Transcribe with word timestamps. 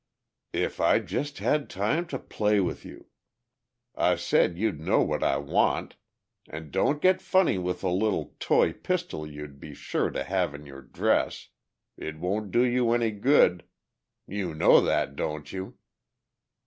"If 0.55 0.79
I 0.81 0.97
just 0.97 1.37
had 1.37 1.69
time 1.69 2.07
to 2.07 2.17
play 2.17 2.59
with 2.59 2.83
you... 2.83 3.05
I 3.93 4.15
said 4.15 4.57
you'd 4.57 4.79
know 4.79 5.03
what 5.03 5.21
I 5.21 5.37
want. 5.37 5.95
And 6.49 6.71
don't 6.71 7.03
get 7.03 7.21
funny 7.21 7.59
with 7.59 7.81
the 7.81 7.91
little 7.91 8.33
toy 8.39 8.73
pistol 8.73 9.27
you'd 9.27 9.59
be 9.59 9.75
sure 9.75 10.09
to 10.09 10.23
have 10.23 10.55
in 10.55 10.65
your 10.65 10.81
dress. 10.81 11.49
It 11.97 12.17
won't 12.17 12.49
do 12.49 12.63
you 12.65 12.93
any 12.93 13.11
good; 13.11 13.63
you 14.25 14.55
know 14.55 14.81
that, 14.81 15.15
don't 15.15 15.53
you?" 15.53 15.77